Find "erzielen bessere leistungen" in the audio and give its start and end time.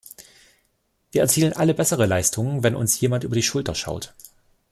1.29-2.63